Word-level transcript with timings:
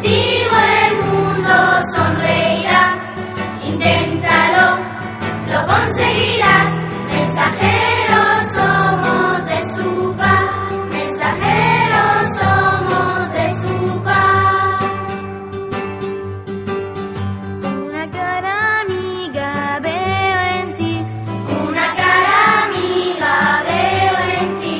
Contigo 0.00 0.56
el 0.86 0.94
mundo 1.06 1.54
sonreirá, 1.92 2.82
inténtalo, 3.64 4.66
lo 5.50 5.66
conseguirás. 5.66 6.70
Mensajeros 7.10 8.38
somos 8.54 9.46
de 9.50 9.58
su 9.74 10.14
paz, 10.16 10.46
mensajeros 10.92 12.20
somos 12.38 13.32
de 13.32 13.46
su 13.60 14.02
paz. 14.04 14.84
Una 17.84 18.04
cara 18.12 18.80
amiga 18.82 19.80
veo 19.82 20.40
en 20.60 20.76
ti, 20.76 21.04
una 21.68 21.86
cara 21.96 22.36
amiga 22.66 23.64
veo 23.66 24.16
en 24.42 24.60
ti, 24.60 24.78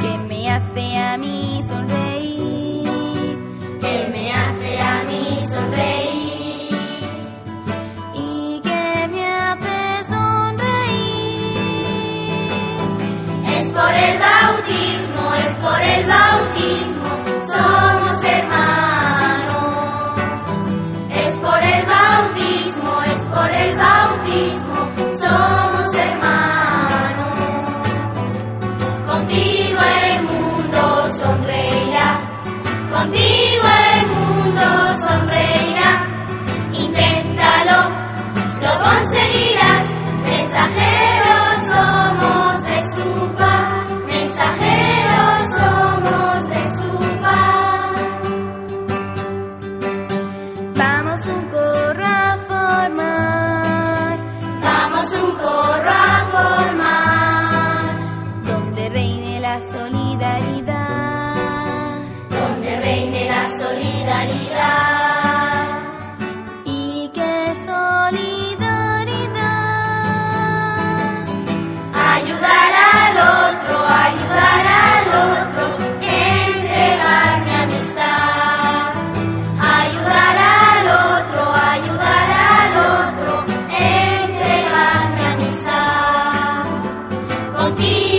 que 0.00 0.18
me 0.26 0.50
hace 0.50 0.98
a 0.98 1.16
mí 1.18 1.62
sonreír. 1.62 1.95
es 14.72 15.54
por 15.56 15.80
el 15.80 16.06
bautismo, 16.06 17.08
somos 17.46 18.24
hermanos. 18.24 19.56
Es 21.10 21.34
por 21.34 21.62
el 21.62 21.86
bautismo, 21.86 23.02
es 23.04 23.22
por 23.34 23.50
el 23.50 23.76
bautismo, 23.76 24.78
somos 25.20 25.94
hermanos. 25.94 27.34
Contigo 29.06 29.80
el 30.04 30.22
mundo 30.24 31.08
sonreirá, 31.20 32.08
contigo 32.92 33.66
el 33.92 34.06
mundo 34.08 34.64
sonreirá. 35.00 35.90
Inténtalo, 36.72 37.78
lo 38.62 38.72
conseguirás, 38.84 39.84
mensajero. 40.24 41.15
Jyoti 87.66 88.15